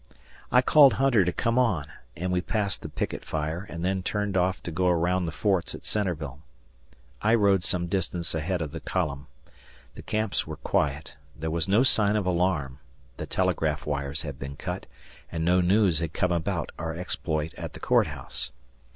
[0.51, 1.85] I called Hunter to come on,
[2.17, 5.75] and we passed the picket fire and then turned off to go around the forts
[5.75, 6.39] at Centreville.
[7.21, 9.27] I rode some distance ahead of the column.
[9.93, 12.79] The camps were quiet; there was no sign of alarm;
[13.17, 14.87] the telegraph wires had been cut,
[15.31, 18.49] and no news had come about our exploit at the Court House.